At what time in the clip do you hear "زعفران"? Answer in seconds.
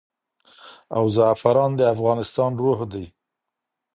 1.15-1.71